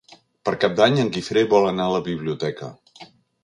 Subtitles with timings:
[0.47, 2.75] Per Cap d'Any en Guifré vol anar a la biblioteca.